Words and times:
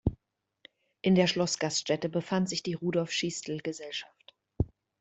In 1.03 1.13
der 1.13 1.27
Schloss-Gaststätte 1.27 2.09
befand 2.09 2.49
sich 2.49 2.63
die 2.63 2.73
Rudolf-Schiestl-Gesellschaft. 2.73 4.33